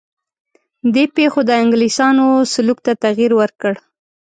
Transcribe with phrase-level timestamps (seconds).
[0.93, 3.73] دې پېښو د انګلیسیانو سلوک ته تغییر ورکړ.